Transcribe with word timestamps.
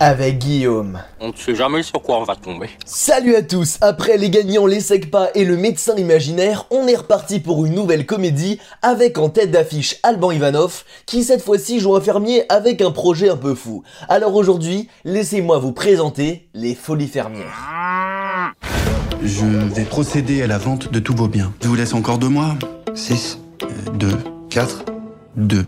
avec 0.00 0.38
Guillaume. 0.38 1.00
On 1.20 1.28
ne 1.28 1.36
sait 1.36 1.54
jamais 1.54 1.82
sur 1.82 2.02
quoi 2.02 2.18
on 2.18 2.24
va 2.24 2.36
tomber. 2.36 2.70
Salut 2.84 3.34
à 3.34 3.42
tous 3.42 3.78
Après 3.80 4.16
les 4.16 4.30
gagnants, 4.30 4.66
les 4.66 4.80
Secpa 4.80 5.30
et 5.34 5.44
le 5.44 5.56
médecin 5.56 5.96
imaginaire, 5.96 6.66
on 6.70 6.86
est 6.86 6.96
reparti 6.96 7.40
pour 7.40 7.66
une 7.66 7.74
nouvelle 7.74 8.06
comédie 8.06 8.58
avec 8.82 9.18
en 9.18 9.28
tête 9.28 9.50
d'affiche 9.50 9.96
Alban 10.02 10.30
Ivanov, 10.30 10.84
qui 11.06 11.24
cette 11.24 11.42
fois-ci 11.42 11.80
joue 11.80 11.96
un 11.96 12.00
fermier 12.00 12.44
avec 12.48 12.80
un 12.80 12.90
projet 12.90 13.28
un 13.28 13.36
peu 13.36 13.54
fou. 13.54 13.82
Alors 14.08 14.34
aujourd'hui, 14.34 14.88
laissez-moi 15.04 15.58
vous 15.58 15.72
présenter 15.72 16.48
les 16.54 16.74
Folies 16.74 17.08
Fermières. 17.08 18.54
Je 19.22 19.44
vais 19.46 19.84
procéder 19.84 20.42
à 20.42 20.46
la 20.46 20.58
vente 20.58 20.92
de 20.92 20.98
tous 21.00 21.14
vos 21.14 21.28
biens. 21.28 21.52
Je 21.62 21.68
vous 21.68 21.74
laisse 21.74 21.94
encore 21.94 22.18
deux 22.18 22.28
mois. 22.28 22.56
6, 22.94 23.38
2, 23.94 24.08
4, 24.50 24.84
2. 25.36 25.66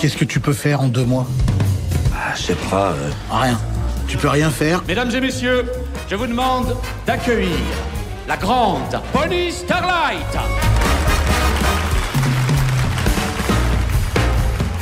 Qu'est-ce 0.00 0.16
que 0.16 0.24
tu 0.24 0.38
peux 0.38 0.52
faire 0.52 0.80
en 0.80 0.88
deux 0.88 1.04
mois? 1.04 1.26
Je 2.36 2.42
sais 2.42 2.54
pas. 2.54 2.90
euh, 2.92 3.10
Rien. 3.30 3.58
Tu 4.06 4.16
peux 4.16 4.28
rien 4.28 4.50
faire 4.50 4.82
Mesdames 4.86 5.10
et 5.10 5.20
messieurs, 5.20 5.64
je 6.08 6.14
vous 6.16 6.26
demande 6.26 6.76
d'accueillir 7.06 7.56
la 8.28 8.36
grande 8.36 9.00
Bonnie 9.12 9.50
Starlight. 9.52 10.36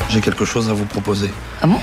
J'ai 0.09 0.21
quelque 0.21 0.45
chose 0.45 0.69
à 0.69 0.73
vous 0.75 0.85
proposer. 0.85 1.31
Ah 1.63 1.67
bon? 1.67 1.79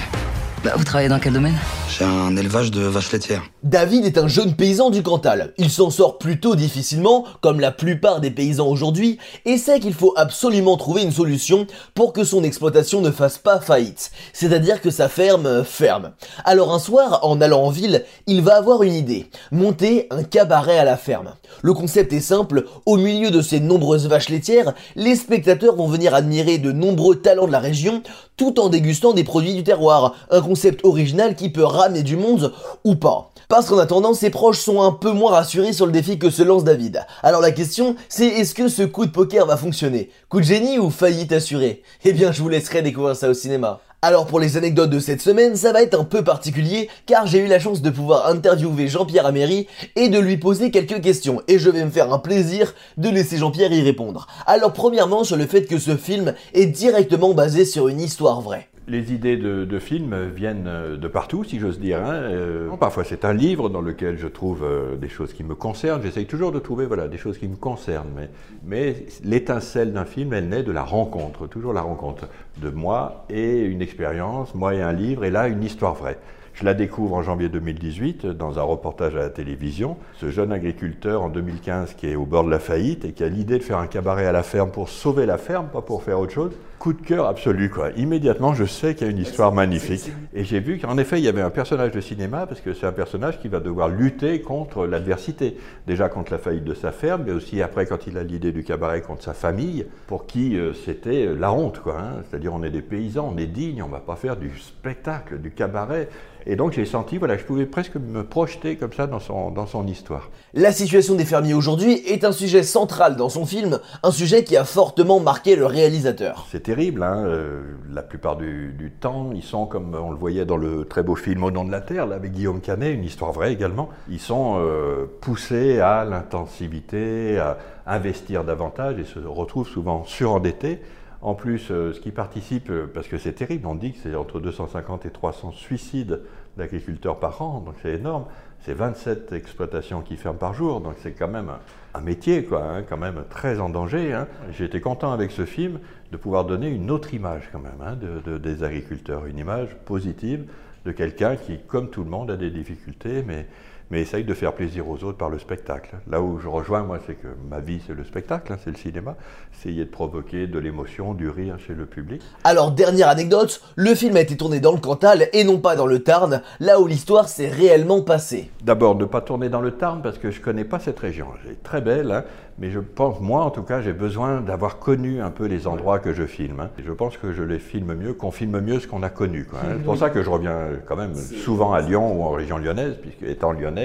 Bah, 0.63 0.71
vous 0.75 0.83
travaillez 0.83 1.09
dans 1.09 1.19
quel 1.19 1.33
domaine? 1.33 1.57
Un 2.01 2.37
élevage 2.37 2.71
de 2.71 2.81
vaches 2.81 3.11
laitières. 3.11 3.43
David 3.61 4.05
est 4.05 4.17
un 4.17 4.29
jeune 4.29 4.55
paysan 4.55 4.89
du 4.89 5.03
Cantal. 5.03 5.53
Il 5.57 5.69
s'en 5.69 5.89
sort 5.89 6.17
plutôt 6.17 6.55
difficilement, 6.55 7.25
comme 7.41 7.59
la 7.59 7.71
plupart 7.71 8.21
des 8.21 8.31
paysans 8.31 8.67
aujourd'hui, 8.67 9.17
et 9.43 9.57
sait 9.57 9.81
qu'il 9.81 9.93
faut 9.93 10.13
absolument 10.15 10.77
trouver 10.77 11.01
une 11.01 11.11
solution 11.11 11.67
pour 11.95 12.13
que 12.13 12.23
son 12.23 12.45
exploitation 12.45 13.01
ne 13.01 13.11
fasse 13.11 13.37
pas 13.37 13.59
faillite. 13.59 14.11
C'est-à-dire 14.31 14.79
que 14.79 14.91
sa 14.91 15.09
ferme 15.09 15.45
euh, 15.45 15.63
ferme. 15.65 16.11
Alors 16.45 16.73
un 16.73 16.79
soir, 16.79 17.19
en 17.23 17.41
allant 17.41 17.63
en 17.63 17.69
ville, 17.69 18.05
il 18.27 18.41
va 18.43 18.55
avoir 18.55 18.83
une 18.83 18.93
idée. 18.93 19.29
Monter 19.51 20.07
un 20.09 20.23
cabaret 20.23 20.79
à 20.79 20.85
la 20.85 20.95
ferme. 20.95 21.33
Le 21.61 21.73
concept 21.73 22.13
est 22.13 22.21
simple, 22.21 22.65
au 22.85 22.95
milieu 22.95 23.29
de 23.29 23.41
ces 23.41 23.59
nombreuses 23.59 24.07
vaches 24.07 24.29
laitières, 24.29 24.73
les 24.95 25.17
spectateurs 25.17 25.75
vont 25.75 25.87
venir 25.87 26.15
admirer 26.15 26.59
de 26.59 26.71
nombreux 26.71 27.17
talents 27.17 27.47
de 27.47 27.51
la 27.51 27.59
région, 27.59 28.03
tout 28.37 28.57
en 28.61 28.69
dégustant 28.69 29.11
des 29.11 29.25
produits 29.25 29.53
du 29.53 29.63
terroir. 29.65 30.15
Un 30.31 30.41
concept 30.41 30.85
original 30.85 31.35
qui 31.35 31.49
peut 31.49 31.65
ramener 31.89 32.03
du 32.03 32.17
monde 32.17 32.53
ou 32.83 32.95
pas. 32.95 33.31
Parce 33.47 33.65
qu'en 33.65 33.79
attendant, 33.79 34.13
ses 34.13 34.29
proches 34.29 34.59
sont 34.59 34.83
un 34.83 34.91
peu 34.91 35.11
moins 35.11 35.31
rassurés 35.31 35.73
sur 35.73 35.87
le 35.87 35.91
défi 35.91 36.19
que 36.19 36.29
se 36.29 36.43
lance 36.43 36.63
David. 36.63 37.03
Alors 37.23 37.41
la 37.41 37.51
question, 37.51 37.95
c'est 38.07 38.27
est-ce 38.27 38.53
que 38.53 38.67
ce 38.67 38.83
coup 38.83 39.07
de 39.07 39.11
poker 39.11 39.47
va 39.47 39.57
fonctionner? 39.57 40.11
Coup 40.29 40.39
de 40.39 40.45
génie 40.45 40.77
ou 40.77 40.91
faillite 40.91 41.31
assurée? 41.31 41.81
Eh 42.05 42.13
bien, 42.13 42.31
je 42.31 42.43
vous 42.43 42.49
laisserai 42.49 42.83
découvrir 42.83 43.15
ça 43.15 43.27
au 43.27 43.33
cinéma. 43.33 43.79
Alors 44.03 44.27
pour 44.27 44.39
les 44.39 44.55
anecdotes 44.55 44.91
de 44.91 44.99
cette 44.99 45.19
semaine, 45.19 45.55
ça 45.55 45.73
va 45.73 45.81
être 45.81 45.99
un 45.99 46.03
peu 46.03 46.23
particulier 46.23 46.89
car 47.07 47.25
j'ai 47.25 47.39
eu 47.39 47.47
la 47.47 47.59
chance 47.59 47.81
de 47.81 47.89
pouvoir 47.89 48.27
interviewer 48.27 48.87
Jean-Pierre 48.87 49.25
Améry 49.25 49.67
et 49.95 50.09
de 50.09 50.19
lui 50.19 50.37
poser 50.37 50.69
quelques 50.69 51.01
questions 51.01 51.41
et 51.47 51.57
je 51.57 51.69
vais 51.69 51.83
me 51.83 51.89
faire 51.89 52.13
un 52.13 52.19
plaisir 52.19 52.75
de 52.97 53.09
laisser 53.09 53.37
Jean-Pierre 53.37 53.73
y 53.73 53.81
répondre. 53.81 54.27
Alors 54.45 54.71
premièrement 54.71 55.25
sur 55.25 55.35
le 55.35 55.47
fait 55.47 55.65
que 55.65 55.79
ce 55.79 55.97
film 55.97 56.33
est 56.53 56.67
directement 56.67 57.33
basé 57.33 57.65
sur 57.65 57.89
une 57.89 57.99
histoire 57.99 58.39
vraie. 58.39 58.69
Les 58.89 59.13
idées 59.13 59.37
de, 59.37 59.65
de 59.65 59.79
films 59.79 60.15
viennent 60.35 60.65
euh, 60.67 60.97
de 60.97 61.07
partout, 61.07 61.43
si 61.43 61.59
j'ose 61.59 61.79
dire. 61.79 62.03
hein. 62.03 62.11
Euh, 62.11 62.69
parfois, 62.77 63.03
c'est 63.03 63.23
un 63.23 63.33
livre 63.33 63.69
dans 63.69 63.81
lequel 63.81 64.17
je 64.17 64.25
trouve 64.27 64.63
euh, 64.63 64.95
des 64.95 65.09
choses 65.09 65.31
qui 65.31 65.43
me 65.43 65.53
concernent. 65.53 66.01
J'essaye 66.01 66.25
toujours 66.25 66.51
de 66.51 66.57
trouver 66.57 66.87
voilà, 66.87 67.07
des 67.07 67.19
choses 67.19 67.37
qui 67.37 67.47
me 67.47 67.55
concernent. 67.55 68.09
Mais, 68.15 68.29
mais 68.65 69.05
l'étincelle 69.23 69.93
d'un 69.93 70.05
film, 70.05 70.33
elle 70.33 70.49
naît 70.49 70.63
de 70.63 70.71
la 70.71 70.81
rencontre, 70.81 71.45
toujours 71.45 71.71
la 71.71 71.81
rencontre 71.81 72.29
de 72.57 72.71
moi 72.71 73.25
et 73.29 73.59
une 73.61 73.83
expérience, 73.83 74.55
moi 74.55 74.73
et 74.73 74.81
un 74.81 74.93
livre, 74.93 75.23
et 75.23 75.29
là, 75.29 75.47
une 75.49 75.63
histoire 75.63 75.93
vraie. 75.93 76.17
Je 76.55 76.65
la 76.65 76.73
découvre 76.73 77.13
en 77.15 77.21
janvier 77.21 77.47
2018 77.47 78.25
dans 78.25 78.57
un 78.57 78.63
reportage 78.63 79.15
à 79.15 79.19
la 79.19 79.29
télévision. 79.29 79.97
Ce 80.15 80.31
jeune 80.31 80.51
agriculteur 80.51 81.21
en 81.21 81.29
2015 81.29 81.93
qui 81.93 82.07
est 82.07 82.15
au 82.15 82.25
bord 82.25 82.43
de 82.43 82.49
la 82.49 82.59
faillite 82.59 83.05
et 83.05 83.11
qui 83.11 83.23
a 83.23 83.29
l'idée 83.29 83.59
de 83.59 83.63
faire 83.63 83.77
un 83.77 83.87
cabaret 83.87 84.25
à 84.25 84.31
la 84.31 84.43
ferme 84.43 84.71
pour 84.71 84.89
sauver 84.89 85.27
la 85.27 85.37
ferme, 85.37 85.67
pas 85.67 85.81
pour 85.81 86.01
faire 86.01 86.19
autre 86.19 86.33
chose. 86.33 86.53
Coup 86.79 86.93
de 86.93 87.01
cœur 87.05 87.27
absolu, 87.27 87.69
quoi. 87.69 87.89
Immédiatement, 87.97 88.53
je 88.53 88.63
sais 88.63 88.95
qu'il 88.95 89.05
y 89.05 89.09
a 89.09 89.11
une 89.11 89.19
histoire 89.19 89.51
magnifique. 89.51 90.13
Et 90.33 90.45
j'ai 90.45 90.61
vu 90.61 90.79
qu'en 90.79 90.97
effet, 90.97 91.19
il 91.19 91.25
y 91.25 91.27
avait 91.27 91.41
un 91.41 91.49
personnage 91.49 91.91
de 91.91 91.99
cinéma, 91.99 92.47
parce 92.47 92.61
que 92.61 92.73
c'est 92.73 92.85
un 92.85 92.93
personnage 92.93 93.37
qui 93.41 93.49
va 93.49 93.59
devoir 93.59 93.89
lutter 93.89 94.41
contre 94.41 94.85
l'adversité. 94.87 95.57
Déjà 95.87 96.07
contre 96.07 96.31
la 96.31 96.37
faillite 96.37 96.63
de 96.63 96.73
sa 96.73 96.93
ferme, 96.93 97.23
mais 97.25 97.33
aussi 97.33 97.61
après, 97.61 97.85
quand 97.85 98.07
il 98.07 98.17
a 98.17 98.23
l'idée 98.23 98.53
du 98.53 98.63
cabaret, 98.63 99.01
contre 99.01 99.23
sa 99.23 99.33
famille, 99.33 99.87
pour 100.07 100.25
qui 100.25 100.57
euh, 100.57 100.71
c'était 100.73 101.25
euh, 101.25 101.35
la 101.37 101.51
honte, 101.51 101.79
quoi. 101.79 101.97
hein. 101.99 102.23
C'est-à-dire, 102.29 102.53
on 102.53 102.63
est 102.63 102.69
des 102.69 102.81
paysans, 102.81 103.33
on 103.35 103.37
est 103.37 103.47
dignes, 103.47 103.83
on 103.83 103.89
va 103.89 103.99
pas 103.99 104.15
faire 104.15 104.37
du 104.37 104.49
spectacle, 104.57 105.39
du 105.39 105.51
cabaret. 105.51 106.07
Et 106.45 106.55
donc, 106.55 106.71
j'ai 106.71 106.85
senti, 106.85 107.17
voilà, 107.17 107.37
je 107.37 107.43
pouvais 107.43 107.65
presque 107.65 107.95
me 107.95 108.23
projeter 108.23 108.77
comme 108.77 108.93
ça 108.93 109.05
dans 109.05 109.19
son, 109.19 109.51
dans 109.51 109.67
son 109.67 109.85
histoire. 109.85 110.29
La 110.53 110.71
situation 110.71 111.15
des 111.15 111.25
fermiers 111.25 111.53
aujourd'hui 111.53 112.01
est 112.07 112.23
un 112.23 112.31
sujet 112.31 112.63
central 112.63 113.17
dans 113.17 113.27
son 113.27 113.45
film, 113.45 113.79
un 114.01 114.11
sujet 114.11 114.45
qui 114.45 114.55
a 114.55 114.63
fortement 114.63 115.19
marqué 115.19 115.57
le 115.57 115.65
réalisateur. 115.65 116.47
Terrible, 116.69 117.01
hein, 117.01 117.25
euh, 117.25 117.63
la 117.91 118.03
plupart 118.03 118.35
du, 118.35 118.93
temps, 118.99 119.31
ils 119.33 119.41
sont 119.41 119.65
comme 119.65 119.95
on 119.95 120.11
le 120.11 120.15
voyait 120.15 120.45
dans 120.45 120.55
le 120.55 120.85
très 120.85 121.01
beau 121.01 121.15
film 121.15 121.43
Au 121.43 121.49
nom 121.49 121.65
de 121.65 121.71
la 121.71 121.81
terre, 121.81 122.03
avec 122.11 122.31
Guillaume 122.31 122.61
Canet, 122.61 122.93
une 122.93 123.03
histoire 123.03 123.31
vraie 123.31 123.51
également. 123.51 123.89
Ils 124.07 124.19
sont 124.19 124.57
euh, 124.59 125.07
poussés 125.19 125.79
à 125.79 126.05
l'intensivité, 126.05 127.39
à 127.39 127.57
investir 127.87 128.43
davantage 128.43 128.99
et 128.99 129.03
se 129.03 129.17
retrouvent 129.17 129.67
souvent 129.67 130.03
surendettés. 130.03 130.79
En 131.21 131.33
plus, 131.35 131.69
euh, 131.69 131.91
ce 131.91 131.99
qui 131.99 132.11
participe, 132.11 132.69
euh, 132.69 132.89
parce 132.93 133.07
que 133.09 133.17
c'est 133.17 133.33
terrible, 133.33 133.67
on 133.67 133.75
dit 133.75 133.91
que 133.91 133.97
c'est 134.01 134.15
entre 134.15 134.39
250 134.39 135.05
et 135.05 135.09
300 135.09 135.51
suicides 135.51 136.21
d'agriculteurs 136.57 137.19
par 137.19 137.41
an, 137.41 137.59
donc 137.59 137.75
c'est 137.81 137.95
énorme. 137.95 138.25
C'est 138.61 138.73
27 138.73 139.31
exploitations 139.33 140.01
qui 140.01 140.15
ferment 140.17 140.37
par 140.39 140.53
jour, 140.53 140.79
donc 140.81 140.93
c'est 140.99 141.11
quand 141.11 141.27
même 141.27 141.49
un, 141.49 141.59
un 141.97 142.01
métier, 142.01 142.43
quoi, 142.45 142.63
hein, 142.63 142.83
quand 142.87 142.97
même 142.97 143.23
très 143.29 143.59
en 143.59 143.69
danger. 143.69 144.13
Hein. 144.13 144.27
J'ai 144.51 144.65
été 144.65 144.79
content 144.81 145.11
avec 145.11 145.31
ce 145.31 145.45
film 145.45 145.79
de 146.11 146.17
pouvoir 146.17 146.45
donner 146.45 146.69
une 146.69 146.89
autre 146.89 147.13
image, 147.13 147.49
quand 147.51 147.59
même, 147.59 147.81
hein, 147.81 147.95
de, 147.95 148.19
de- 148.31 148.37
des 148.37 148.63
agriculteurs, 148.63 149.25
une 149.25 149.37
image 149.37 149.75
positive 149.85 150.45
de 150.85 150.91
quelqu'un 150.93 151.35
qui, 151.35 151.59
comme 151.67 151.89
tout 151.89 152.03
le 152.05 152.09
monde, 152.09 152.31
a 152.31 152.37
des 152.37 152.49
difficultés, 152.49 153.23
mais, 153.27 153.45
mais 153.91 154.01
essaye 154.01 154.23
de 154.23 154.33
faire 154.33 154.53
plaisir 154.53 154.87
aux 154.89 155.03
autres 155.03 155.17
par 155.17 155.29
le 155.29 155.39
spectacle. 155.39 155.95
Là 156.09 156.21
où 156.21 156.39
je 156.39 156.47
rejoins, 156.47 156.83
moi, 156.83 156.99
c'est 157.05 157.15
que 157.15 157.27
ma 157.49 157.59
vie, 157.59 157.81
c'est 157.85 157.93
le 157.95 158.03
spectacle, 158.03 158.53
hein, 158.53 158.57
c'est 158.63 158.69
le 158.71 158.77
cinéma. 158.77 159.15
Essayer 159.57 159.85
de 159.85 159.89
provoquer 159.89 160.47
de 160.47 160.59
l'émotion, 160.59 161.13
du 161.13 161.29
rire 161.29 161.57
chez 161.65 161.73
le 161.73 161.85
public. 161.85 162.21
Alors 162.43 162.71
dernière 162.71 163.09
anecdote, 163.09 163.61
le 163.75 163.95
film 163.95 164.15
a 164.15 164.21
été 164.21 164.37
tourné 164.37 164.59
dans 164.59 164.71
le 164.71 164.79
Cantal 164.79 165.27
et 165.33 165.43
non 165.43 165.59
pas 165.59 165.75
dans 165.75 165.87
le 165.87 165.99
Tarn, 166.03 166.41
là 166.59 166.79
où 166.79 166.87
l'histoire 166.87 167.27
s'est 167.27 167.49
réellement 167.49 168.01
passée. 168.01 168.49
D'abord, 168.63 168.95
ne 168.95 169.05
pas 169.05 169.21
tourner 169.21 169.49
dans 169.49 169.61
le 169.61 169.71
Tarn 169.71 170.01
parce 170.01 170.17
que 170.17 170.31
je 170.31 170.39
ne 170.39 170.43
connais 170.45 170.65
pas 170.65 170.79
cette 170.79 170.99
région. 170.99 171.27
Elle 171.45 171.51
est 171.53 171.63
très 171.63 171.81
belle, 171.81 172.11
hein, 172.11 172.23
mais 172.59 172.71
je 172.71 172.79
pense, 172.79 173.19
moi 173.21 173.43
en 173.43 173.51
tout 173.51 173.63
cas, 173.63 173.81
j'ai 173.81 173.93
besoin 173.93 174.41
d'avoir 174.41 174.79
connu 174.79 175.21
un 175.21 175.31
peu 175.31 175.45
les 175.45 175.65
endroits 175.67 175.99
que 175.99 176.13
je 176.13 176.25
filme. 176.25 176.59
hein. 176.59 176.69
Et 176.77 176.83
je 176.83 176.91
pense 176.91 177.17
que 177.17 177.31
je 177.33 177.43
les 177.43 177.59
filme 177.59 177.93
mieux, 177.95 178.13
qu'on 178.13 178.31
filme 178.31 178.59
mieux 178.59 178.79
ce 178.79 178.87
qu'on 178.87 179.03
a 179.03 179.09
connu. 179.09 179.47
C'est 179.77 179.83
pour 179.83 179.97
ça 179.97 180.09
que 180.09 180.21
je 180.23 180.29
reviens 180.29 180.57
quand 180.85 180.95
même 180.95 181.15
souvent 181.15 181.73
à 181.73 181.81
Lyon 181.81 182.13
ou 182.19 182.23
en 182.23 182.31
région 182.31 182.57
lyonnaise, 182.57 182.95
puisque 183.01 183.23
étant 183.23 183.51
lyonnais, 183.51 183.78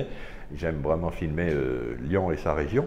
j'aime 0.55 0.81
vraiment 0.83 1.11
filmer 1.11 1.51
euh, 1.53 1.97
Lyon 2.09 2.31
et 2.33 2.37
sa 2.37 2.55
région. 2.55 2.87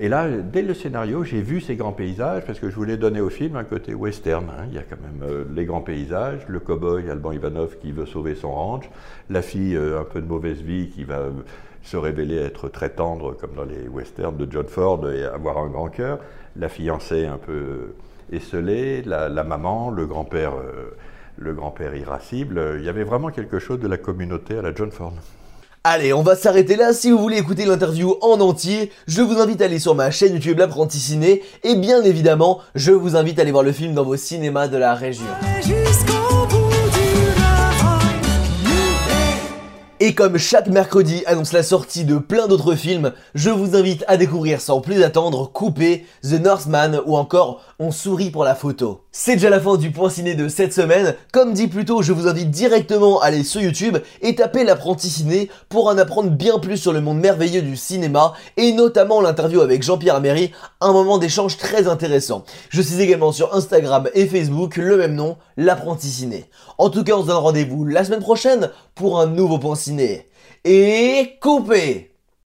Et 0.00 0.08
là, 0.08 0.26
dès 0.28 0.62
le 0.62 0.72
scénario, 0.72 1.22
j'ai 1.22 1.42
vu 1.42 1.60
ces 1.60 1.76
grands 1.76 1.92
paysages 1.92 2.44
parce 2.46 2.58
que 2.58 2.70
je 2.70 2.74
voulais 2.74 2.96
donner 2.96 3.20
au 3.20 3.28
film 3.28 3.56
un 3.56 3.64
côté 3.64 3.94
western. 3.94 4.46
hein. 4.48 4.64
Il 4.68 4.74
y 4.74 4.78
a 4.78 4.82
quand 4.82 4.96
même 5.02 5.22
euh, 5.22 5.44
les 5.54 5.66
grands 5.66 5.82
paysages, 5.82 6.40
le 6.48 6.60
cow-boy 6.60 7.10
Alban 7.10 7.32
Ivanov 7.32 7.76
qui 7.78 7.92
veut 7.92 8.06
sauver 8.06 8.34
son 8.34 8.52
ranch, 8.52 8.88
la 9.28 9.42
fille 9.42 9.76
euh, 9.76 10.00
un 10.00 10.04
peu 10.04 10.22
de 10.22 10.26
mauvaise 10.26 10.62
vie 10.62 10.88
qui 10.88 11.04
va 11.04 11.24
se 11.82 11.96
révéler 11.98 12.36
être 12.36 12.68
très 12.68 12.88
tendre 12.90 13.36
comme 13.36 13.54
dans 13.54 13.64
les 13.64 13.86
westerns 13.88 14.36
de 14.36 14.50
John 14.50 14.66
Ford 14.66 15.10
et 15.10 15.24
avoir 15.24 15.58
un 15.58 15.68
grand 15.68 15.88
cœur, 15.88 16.20
la 16.56 16.68
fiancée 16.68 17.26
un 17.26 17.38
peu 17.38 17.94
esselée, 18.30 19.02
la, 19.02 19.28
la 19.28 19.44
maman, 19.44 19.90
le 19.90 20.06
grand-père 20.06 20.54
le 21.38 21.54
grand-père 21.54 21.94
irascible. 21.94 22.76
Il 22.78 22.84
y 22.84 22.88
avait 22.88 23.04
vraiment 23.04 23.30
quelque 23.30 23.58
chose 23.58 23.80
de 23.80 23.88
la 23.88 23.96
communauté 23.96 24.56
à 24.58 24.62
la 24.62 24.74
John 24.74 24.90
Ford. 24.90 25.14
Allez, 25.84 26.12
on 26.12 26.22
va 26.22 26.36
s'arrêter 26.36 26.76
là. 26.76 26.92
Si 26.92 27.10
vous 27.10 27.18
voulez 27.18 27.38
écouter 27.38 27.64
l'interview 27.64 28.14
en 28.20 28.40
entier, 28.40 28.92
je 29.08 29.20
vous 29.20 29.40
invite 29.40 29.60
à 29.62 29.64
aller 29.64 29.80
sur 29.80 29.96
ma 29.96 30.12
chaîne 30.12 30.34
YouTube 30.34 30.60
L'Apprenti 30.60 31.00
Ciné. 31.00 31.42
Et 31.64 31.74
bien 31.74 32.04
évidemment, 32.04 32.60
je 32.76 32.92
vous 32.92 33.16
invite 33.16 33.40
à 33.40 33.42
aller 33.42 33.50
voir 33.50 33.64
le 33.64 33.72
film 33.72 33.92
dans 33.92 34.04
vos 34.04 34.16
cinémas 34.16 34.68
de 34.68 34.76
la 34.76 34.94
région. 34.94 35.26
Et 39.98 40.14
comme 40.14 40.36
chaque 40.36 40.66
mercredi 40.66 41.22
annonce 41.26 41.52
la 41.52 41.62
sortie 41.62 42.04
de 42.04 42.18
plein 42.18 42.48
d'autres 42.48 42.74
films, 42.74 43.12
je 43.34 43.50
vous 43.50 43.76
invite 43.76 44.04
à 44.08 44.16
découvrir 44.16 44.60
sans 44.60 44.80
plus 44.80 45.02
attendre 45.04 45.50
Coupé, 45.52 46.06
The 46.22 46.40
Northman 46.40 47.00
ou 47.06 47.16
encore 47.16 47.60
On 47.80 47.90
sourit 47.90 48.30
pour 48.30 48.44
la 48.44 48.54
photo. 48.54 49.02
C'est 49.14 49.34
déjà 49.34 49.50
la 49.50 49.60
fin 49.60 49.76
du 49.76 49.90
point 49.90 50.08
ciné 50.08 50.34
de 50.34 50.48
cette 50.48 50.72
semaine. 50.72 51.14
Comme 51.34 51.52
dit 51.52 51.68
plus 51.68 51.84
tôt, 51.84 52.00
je 52.00 52.14
vous 52.14 52.28
invite 52.28 52.50
directement 52.50 53.20
à 53.20 53.26
aller 53.26 53.44
sur 53.44 53.60
YouTube 53.60 53.98
et 54.22 54.34
taper 54.34 54.64
l'apprenti 54.64 55.10
ciné 55.10 55.50
pour 55.68 55.88
en 55.88 55.98
apprendre 55.98 56.30
bien 56.30 56.58
plus 56.58 56.78
sur 56.78 56.94
le 56.94 57.02
monde 57.02 57.18
merveilleux 57.18 57.60
du 57.60 57.76
cinéma 57.76 58.32
et 58.56 58.72
notamment 58.72 59.20
l'interview 59.20 59.60
avec 59.60 59.82
Jean-Pierre 59.82 60.14
Améry, 60.14 60.50
un 60.80 60.94
moment 60.94 61.18
d'échange 61.18 61.58
très 61.58 61.88
intéressant. 61.88 62.44
Je 62.70 62.80
suis 62.80 63.02
également 63.02 63.32
sur 63.32 63.54
Instagram 63.54 64.08
et 64.14 64.24
Facebook, 64.24 64.78
le 64.78 64.96
même 64.96 65.14
nom, 65.14 65.36
l'apprenti 65.58 66.08
ciné. 66.08 66.46
En 66.78 66.88
tout 66.88 67.04
cas, 67.04 67.12
on 67.12 67.20
se 67.20 67.26
donne 67.26 67.36
rendez-vous 67.36 67.84
la 67.84 68.06
semaine 68.06 68.20
prochaine 68.20 68.70
pour 68.94 69.20
un 69.20 69.26
nouveau 69.26 69.58
point 69.58 69.76
ciné. 69.76 70.26
Et 70.64 71.36
coupez 71.38 72.11